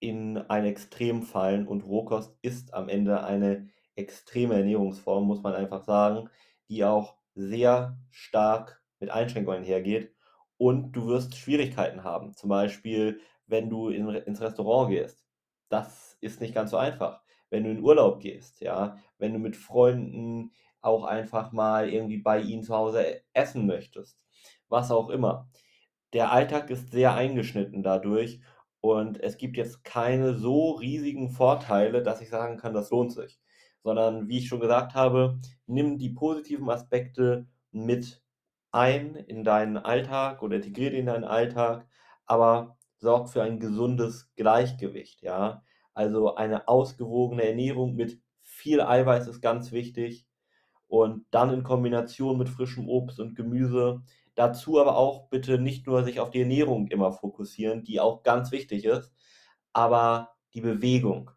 in 0.00 0.36
ein 0.36 0.64
Extrem 0.64 1.22
fallen. 1.22 1.66
Und 1.66 1.82
Rohkost 1.82 2.36
ist 2.42 2.74
am 2.74 2.88
Ende 2.88 3.24
eine 3.24 3.68
extreme 3.98 4.54
Ernährungsform, 4.54 5.24
muss 5.24 5.42
man 5.42 5.54
einfach 5.54 5.82
sagen, 5.82 6.30
die 6.68 6.84
auch 6.84 7.16
sehr 7.34 7.98
stark 8.10 8.82
mit 9.00 9.10
Einschränkungen 9.10 9.64
hergeht. 9.64 10.14
Und 10.56 10.92
du 10.92 11.06
wirst 11.06 11.36
Schwierigkeiten 11.36 12.04
haben. 12.04 12.34
Zum 12.34 12.48
Beispiel, 12.48 13.20
wenn 13.46 13.70
du 13.70 13.88
in, 13.88 14.08
ins 14.08 14.40
Restaurant 14.40 14.90
gehst. 14.90 15.24
Das 15.68 16.16
ist 16.20 16.40
nicht 16.40 16.54
ganz 16.54 16.70
so 16.70 16.76
einfach. 16.76 17.22
Wenn 17.50 17.64
du 17.64 17.70
in 17.70 17.82
Urlaub 17.82 18.20
gehst, 18.20 18.60
ja, 18.60 18.96
wenn 19.18 19.32
du 19.32 19.38
mit 19.38 19.56
Freunden 19.56 20.52
auch 20.80 21.04
einfach 21.04 21.52
mal 21.52 21.88
irgendwie 21.88 22.18
bei 22.18 22.40
ihnen 22.40 22.62
zu 22.62 22.74
Hause 22.74 23.22
essen 23.32 23.66
möchtest, 23.66 24.18
was 24.68 24.90
auch 24.90 25.10
immer. 25.10 25.48
Der 26.12 26.32
Alltag 26.32 26.70
ist 26.70 26.90
sehr 26.90 27.14
eingeschnitten 27.14 27.82
dadurch 27.82 28.40
und 28.80 29.20
es 29.20 29.36
gibt 29.38 29.56
jetzt 29.56 29.84
keine 29.84 30.34
so 30.34 30.72
riesigen 30.72 31.30
Vorteile, 31.30 32.02
dass 32.02 32.20
ich 32.20 32.30
sagen 32.30 32.56
kann, 32.56 32.74
das 32.74 32.90
lohnt 32.90 33.12
sich. 33.12 33.38
Sondern 33.82 34.28
wie 34.28 34.38
ich 34.38 34.48
schon 34.48 34.60
gesagt 34.60 34.94
habe, 34.94 35.40
nimm 35.66 35.98
die 35.98 36.10
positiven 36.10 36.68
Aspekte 36.70 37.46
mit 37.72 38.22
ein 38.72 39.14
in 39.16 39.44
deinen 39.44 39.76
Alltag 39.76 40.42
oder 40.42 40.56
integriere 40.56 40.90
die 40.92 40.98
in 40.98 41.06
deinen 41.06 41.24
Alltag, 41.24 41.86
aber 42.26 42.76
sorg 42.98 43.30
für 43.30 43.42
ein 43.42 43.60
gesundes 43.60 44.32
Gleichgewicht, 44.36 45.22
ja. 45.22 45.62
Also 45.94 46.34
eine 46.36 46.68
ausgewogene 46.68 47.44
Ernährung 47.48 47.94
mit 47.96 48.20
viel 48.42 48.80
Eiweiß 48.80 49.26
ist 49.28 49.40
ganz 49.40 49.72
wichtig 49.72 50.26
und 50.88 51.26
dann 51.30 51.52
in 51.52 51.62
Kombination 51.62 52.38
mit 52.38 52.48
frischem 52.48 52.88
Obst 52.88 53.20
und 53.20 53.34
Gemüse. 53.36 54.02
Dazu 54.34 54.80
aber 54.80 54.96
auch 54.96 55.28
bitte 55.30 55.58
nicht 55.58 55.86
nur 55.86 56.04
sich 56.04 56.20
auf 56.20 56.30
die 56.30 56.40
Ernährung 56.40 56.88
immer 56.88 57.12
fokussieren, 57.12 57.84
die 57.84 58.00
auch 58.00 58.22
ganz 58.22 58.52
wichtig 58.52 58.84
ist, 58.84 59.12
aber 59.72 60.36
die 60.54 60.60
Bewegung, 60.60 61.30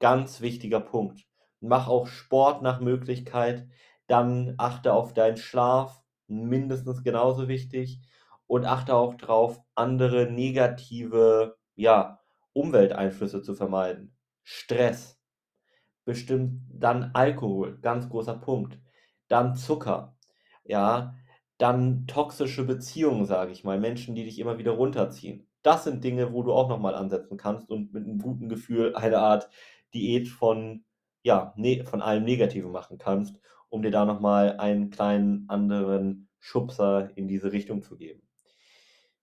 ganz 0.00 0.40
wichtiger 0.40 0.80
Punkt. 0.80 1.26
Mach 1.62 1.88
auch 1.88 2.06
Sport 2.06 2.62
nach 2.62 2.80
Möglichkeit, 2.80 3.66
dann 4.06 4.54
achte 4.58 4.92
auf 4.92 5.14
deinen 5.14 5.36
Schlaf, 5.36 6.02
mindestens 6.26 7.02
genauso 7.02 7.48
wichtig 7.48 8.00
und 8.46 8.66
achte 8.66 8.94
auch 8.94 9.14
darauf, 9.14 9.60
andere 9.74 10.30
negative 10.30 11.56
ja, 11.74 12.20
Umwelteinflüsse 12.52 13.42
zu 13.42 13.54
vermeiden. 13.54 14.14
Stress, 14.42 15.20
bestimmt 16.04 16.62
dann 16.70 17.10
Alkohol, 17.14 17.78
ganz 17.80 18.08
großer 18.08 18.34
Punkt 18.36 18.78
dann 19.32 19.56
Zucker, 19.56 20.16
ja, 20.64 21.16
dann 21.58 22.06
toxische 22.06 22.64
Beziehungen, 22.64 23.24
sage 23.24 23.52
ich 23.52 23.64
mal, 23.64 23.80
Menschen, 23.80 24.14
die 24.14 24.24
dich 24.24 24.38
immer 24.38 24.58
wieder 24.58 24.72
runterziehen. 24.72 25.48
Das 25.62 25.84
sind 25.84 26.04
Dinge, 26.04 26.32
wo 26.32 26.42
du 26.42 26.52
auch 26.52 26.68
nochmal 26.68 26.94
ansetzen 26.94 27.38
kannst 27.38 27.70
und 27.70 27.92
mit 27.94 28.04
einem 28.04 28.18
guten 28.18 28.48
Gefühl 28.48 28.94
eine 28.94 29.18
Art 29.18 29.48
Diät 29.94 30.28
von, 30.28 30.84
ja, 31.22 31.52
ne, 31.56 31.84
von 31.84 32.02
allem 32.02 32.24
Negativen 32.24 32.72
machen 32.72 32.98
kannst, 32.98 33.36
um 33.68 33.82
dir 33.82 33.90
da 33.90 34.04
nochmal 34.04 34.58
einen 34.58 34.90
kleinen 34.90 35.48
anderen 35.48 36.28
Schubser 36.38 37.10
in 37.16 37.28
diese 37.28 37.52
Richtung 37.52 37.82
zu 37.82 37.96
geben. 37.96 38.22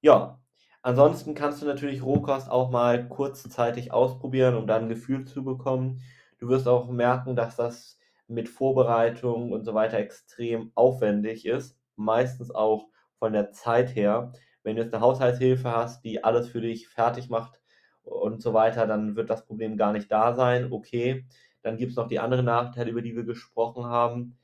Ja, 0.01 0.39
ansonsten 0.81 1.35
kannst 1.35 1.61
du 1.61 1.65
natürlich 1.65 2.03
Rohkost 2.03 2.49
auch 2.49 2.71
mal 2.71 3.07
kurzzeitig 3.09 3.91
ausprobieren, 3.91 4.55
um 4.55 4.65
dann 4.67 4.83
ein 4.83 4.89
Gefühl 4.89 5.25
zu 5.25 5.43
bekommen. 5.43 6.01
Du 6.39 6.47
wirst 6.47 6.67
auch 6.67 6.89
merken, 6.89 7.35
dass 7.35 7.57
das 7.57 7.99
mit 8.27 8.47
Vorbereitung 8.47 9.51
und 9.51 9.65
so 9.65 9.73
weiter 9.73 9.97
extrem 9.97 10.71
aufwendig 10.75 11.45
ist. 11.45 11.77
Meistens 11.95 12.51
auch 12.51 12.87
von 13.17 13.33
der 13.33 13.51
Zeit 13.51 13.95
her. 13.95 14.31
Wenn 14.63 14.75
du 14.75 14.83
jetzt 14.83 14.93
eine 14.93 15.03
Haushaltshilfe 15.03 15.69
hast, 15.69 16.05
die 16.05 16.23
alles 16.23 16.47
für 16.49 16.61
dich 16.61 16.87
fertig 16.87 17.29
macht 17.29 17.59
und 18.03 18.41
so 18.41 18.53
weiter, 18.53 18.87
dann 18.87 19.15
wird 19.15 19.29
das 19.29 19.45
Problem 19.45 19.77
gar 19.77 19.91
nicht 19.91 20.11
da 20.11 20.33
sein. 20.33 20.71
Okay, 20.71 21.25
dann 21.61 21.77
gibt 21.77 21.91
es 21.91 21.97
noch 21.97 22.07
die 22.07 22.19
anderen 22.19 22.45
Nachteile, 22.45 22.91
über 22.91 23.01
die 23.01 23.15
wir 23.15 23.23
gesprochen 23.23 23.85
haben. 23.85 24.37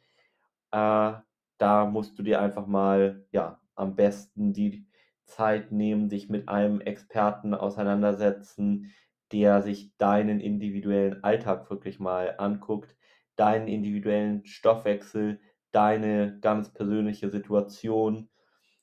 Äh, 0.72 1.14
da 1.58 1.86
musst 1.86 2.18
du 2.20 2.24
dir 2.24 2.42
einfach 2.42 2.68
mal, 2.68 3.26
ja, 3.32 3.60
am 3.76 3.96
besten 3.96 4.54
die 4.54 4.86
Zeit 5.26 5.72
nehmen, 5.72 6.10
dich 6.10 6.30
mit 6.30 6.50
einem 6.50 6.82
Experten 6.82 7.54
auseinandersetzen, 7.54 8.92
der 9.32 9.62
sich 9.62 9.96
deinen 9.98 10.40
individuellen 10.40 11.24
Alltag 11.24 11.70
wirklich 11.70 12.00
mal 12.00 12.36
anguckt, 12.38 12.96
deinen 13.36 13.68
individuellen 13.68 14.46
Stoffwechsel, 14.46 15.40
deine 15.72 16.40
ganz 16.40 16.72
persönliche 16.72 17.30
Situation, 17.30 18.30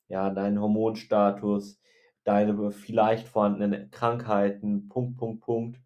ja, 0.09 0.31
deinen 0.31 0.61
Hormonstatus, 0.61 1.81
deine 2.25 2.71
vielleicht 2.71 3.29
vorhandenen 3.29 3.91
Krankheiten, 3.91 4.89
Punkt, 4.89 5.17
Punkt, 5.17 5.41
Punkt, 5.43 5.81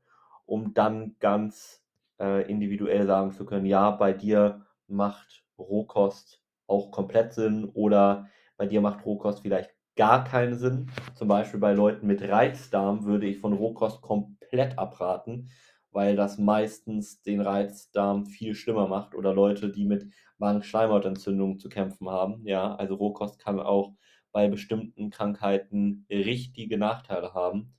um 0.46 0.74
dann 0.74 1.16
ganz 1.20 1.85
äh, 2.20 2.50
individuell 2.50 3.06
sagen 3.06 3.32
zu 3.32 3.44
können, 3.44 3.66
ja, 3.66 3.90
bei 3.90 4.12
dir 4.12 4.66
macht 4.86 5.44
Rohkost 5.58 6.42
auch 6.66 6.90
komplett 6.90 7.32
Sinn 7.32 7.64
oder 7.64 8.28
bei 8.56 8.66
dir 8.66 8.80
macht 8.80 9.04
Rohkost 9.04 9.40
vielleicht 9.40 9.70
gar 9.96 10.24
keinen 10.24 10.54
Sinn. 10.54 10.90
Zum 11.14 11.28
Beispiel 11.28 11.60
bei 11.60 11.72
Leuten 11.72 12.06
mit 12.06 12.22
Reizdarm 12.22 13.04
würde 13.04 13.26
ich 13.26 13.38
von 13.38 13.52
Rohkost 13.52 14.02
komplett 14.02 14.78
abraten, 14.78 15.48
weil 15.90 16.16
das 16.16 16.38
meistens 16.38 17.22
den 17.22 17.40
Reizdarm 17.40 18.26
viel 18.26 18.54
schlimmer 18.54 18.88
macht 18.88 19.14
oder 19.14 19.32
Leute, 19.34 19.70
die 19.70 19.86
mit 19.86 20.06
Magenschleimhautentzündungen 20.38 21.58
zu 21.58 21.68
kämpfen 21.68 22.10
haben. 22.10 22.46
Ja, 22.46 22.74
also 22.74 22.94
Rohkost 22.94 23.38
kann 23.38 23.58
auch 23.58 23.94
bei 24.32 24.48
bestimmten 24.48 25.08
Krankheiten 25.10 26.06
richtige 26.10 26.76
Nachteile 26.76 27.32
haben. 27.32 27.74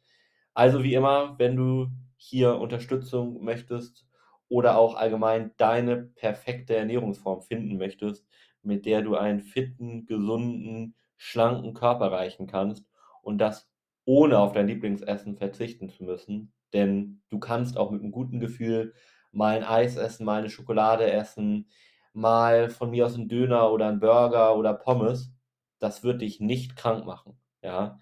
Also 0.56 0.84
wie 0.84 0.96
immer, 0.96 1.38
wenn 1.38 1.56
du 1.56 1.90
hier 2.16 2.56
Unterstützung 2.58 3.44
möchtest 3.44 4.07
oder 4.50 4.78
auch 4.78 4.96
allgemein 4.96 5.52
deine 5.58 5.98
perfekte 5.98 6.76
Ernährungsform 6.76 7.42
finden 7.42 7.78
möchtest, 7.78 8.26
mit 8.62 8.86
der 8.86 9.02
du 9.02 9.16
einen 9.16 9.42
fitten, 9.42 10.06
gesunden, 10.06 10.96
schlanken 11.18 11.74
Körper 11.74 12.06
erreichen 12.06 12.48
kannst 12.48 12.86
und 13.22 13.40
das 13.40 13.70
ohne 14.06 14.40
auf 14.40 14.54
dein 14.54 14.68
Lieblingsessen 14.68 15.36
verzichten 15.36 15.90
zu 15.90 16.04
müssen, 16.04 16.54
denn 16.74 17.22
du 17.30 17.40
kannst 17.40 17.78
auch 17.78 17.92
mit 17.92 18.02
einem 18.02 18.12
guten 18.12 18.40
Gefühl 18.40 18.94
mal 19.32 19.58
ein 19.58 19.64
Eis 19.64 19.98
essen, 19.98 20.26
mal 20.26 20.40
eine 20.40 20.50
Schokolade 20.50 21.12
essen, 21.12 21.70
mal 22.14 22.70
von 22.70 22.90
mir 22.90 23.06
aus 23.06 23.16
einen 23.16 23.28
Döner 23.28 23.72
oder 23.72 23.88
einen 23.88 24.00
Burger 24.00 24.56
oder 24.56 24.74
Pommes. 24.74 25.34
Das 25.80 26.04
wird 26.04 26.22
dich 26.22 26.40
nicht 26.40 26.76
krank 26.76 27.06
machen. 27.06 27.38
Ja? 27.62 28.00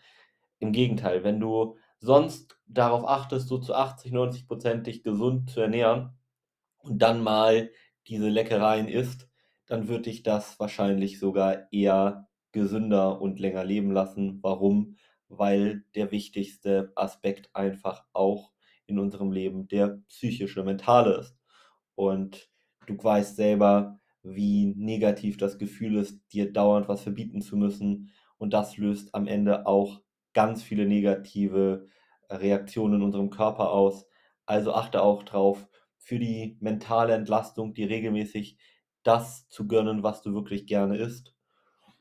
Im 0.59 0.71
Gegenteil, 0.71 1.23
wenn 1.23 1.39
du 1.39 1.77
sonst 1.99 2.57
darauf 2.67 3.07
achtest, 3.07 3.47
so 3.47 3.57
zu 3.57 3.73
80, 3.73 4.11
90 4.11 4.47
Prozent 4.47 4.87
dich 4.87 5.03
gesund 5.03 5.49
zu 5.49 5.59
ernähren 5.59 6.15
und 6.85 6.99
dann 6.99 7.21
mal 7.23 7.71
diese 8.07 8.29
Leckereien 8.29 8.87
isst, 8.87 9.27
dann 9.65 9.87
wird 9.87 10.05
dich 10.05 10.23
das 10.23 10.59
wahrscheinlich 10.59 11.19
sogar 11.19 11.71
eher 11.71 12.27
gesünder 12.51 13.21
und 13.21 13.39
länger 13.39 13.65
leben 13.65 13.91
lassen. 13.91 14.39
Warum? 14.41 14.97
Weil 15.27 15.83
der 15.95 16.11
wichtigste 16.11 16.93
Aspekt 16.95 17.49
einfach 17.53 18.05
auch 18.13 18.51
in 18.85 18.99
unserem 18.99 19.31
Leben 19.31 19.67
der 19.67 19.99
psychische, 20.09 20.63
mentale 20.63 21.15
ist. 21.15 21.35
Und 21.95 22.49
du 22.85 22.95
weißt 23.01 23.35
selber, 23.35 23.99
wie 24.21 24.73
negativ 24.77 25.37
das 25.37 25.57
Gefühl 25.57 25.97
ist, 25.97 26.21
dir 26.31 26.51
dauernd 26.53 26.87
was 26.87 27.01
verbieten 27.01 27.41
zu 27.41 27.57
müssen. 27.57 28.11
Und 28.37 28.53
das 28.53 28.77
löst 28.77 29.13
am 29.15 29.27
Ende 29.27 29.65
auch 29.65 30.01
ganz 30.33 30.61
viele 30.61 30.85
negative 30.85 31.87
Reaktionen 32.29 32.95
in 32.95 33.01
unserem 33.01 33.29
Körper 33.29 33.71
aus. 33.71 34.05
Also 34.45 34.73
achte 34.73 35.01
auch 35.01 35.23
drauf, 35.23 35.67
für 36.05 36.19
die 36.19 36.55
mentale 36.61 37.13
Entlastung, 37.13 37.73
die 37.73 37.83
regelmäßig 37.83 38.57
das 39.03 39.49
zu 39.49 39.67
gönnen, 39.67 40.03
was 40.03 40.21
du 40.21 40.33
wirklich 40.35 40.67
gerne 40.67 40.97
isst. 40.97 41.33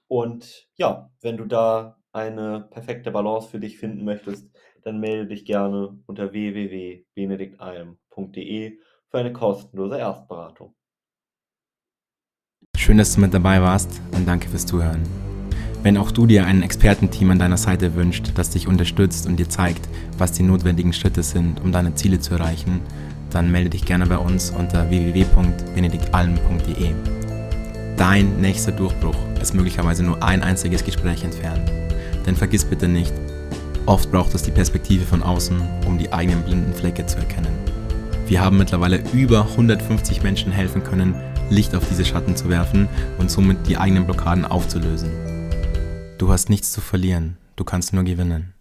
Und 0.06 0.68
ja, 0.76 1.10
wenn 1.22 1.38
du 1.38 1.46
da 1.46 1.96
eine 2.12 2.68
perfekte 2.70 3.10
Balance 3.10 3.48
für 3.48 3.58
dich 3.58 3.78
finden 3.78 4.04
möchtest, 4.04 4.46
dann 4.82 5.00
melde 5.00 5.28
dich 5.28 5.46
gerne 5.46 5.98
unter 6.06 6.32
www.benediktalm.de 6.32 8.78
für 9.08 9.18
eine 9.18 9.32
kostenlose 9.32 9.98
Erstberatung. 9.98 10.76
Schön, 12.76 12.98
dass 12.98 13.14
du 13.14 13.22
mit 13.22 13.32
dabei 13.32 13.62
warst 13.62 14.02
und 14.14 14.28
danke 14.28 14.48
fürs 14.48 14.66
Zuhören. 14.66 15.00
Wenn 15.82 15.96
auch 15.96 16.10
du 16.10 16.26
dir 16.26 16.44
ein 16.44 16.62
Expertenteam 16.62 17.30
an 17.30 17.38
deiner 17.38 17.56
Seite 17.56 17.94
wünscht, 17.94 18.32
das 18.36 18.50
dich 18.50 18.68
unterstützt 18.68 19.26
und 19.26 19.36
dir 19.36 19.48
zeigt, 19.48 19.88
was 20.18 20.32
die 20.32 20.42
notwendigen 20.42 20.92
Schritte 20.92 21.22
sind, 21.22 21.62
um 21.62 21.72
deine 21.72 21.94
Ziele 21.94 22.20
zu 22.20 22.34
erreichen, 22.34 22.82
dann 23.34 23.50
melde 23.50 23.70
dich 23.70 23.84
gerne 23.84 24.06
bei 24.06 24.18
uns 24.18 24.50
unter 24.50 24.88
www.benediktalm.de. 24.88 26.92
Dein 27.96 28.40
nächster 28.40 28.72
Durchbruch 28.72 29.16
ist 29.40 29.54
möglicherweise 29.54 30.04
nur 30.04 30.22
ein 30.22 30.42
einziges 30.42 30.84
Gespräch 30.84 31.24
entfernt. 31.24 31.70
Denn 32.26 32.36
vergiss 32.36 32.64
bitte 32.64 32.88
nicht, 32.88 33.12
oft 33.86 34.10
braucht 34.10 34.34
es 34.34 34.42
die 34.42 34.50
Perspektive 34.50 35.04
von 35.04 35.22
außen, 35.22 35.60
um 35.86 35.98
die 35.98 36.12
eigenen 36.12 36.42
blinden 36.42 36.72
Flecke 36.72 37.06
zu 37.06 37.18
erkennen. 37.18 37.52
Wir 38.26 38.40
haben 38.40 38.56
mittlerweile 38.56 39.02
über 39.12 39.46
150 39.50 40.22
Menschen 40.22 40.50
helfen 40.50 40.82
können, 40.82 41.14
Licht 41.50 41.74
auf 41.74 41.86
diese 41.88 42.04
Schatten 42.04 42.36
zu 42.36 42.48
werfen 42.48 42.88
und 43.18 43.30
somit 43.30 43.68
die 43.68 43.76
eigenen 43.76 44.06
Blockaden 44.06 44.44
aufzulösen. 44.44 45.10
Du 46.18 46.30
hast 46.30 46.48
nichts 46.48 46.72
zu 46.72 46.80
verlieren, 46.80 47.36
du 47.56 47.64
kannst 47.64 47.92
nur 47.92 48.04
gewinnen. 48.04 48.54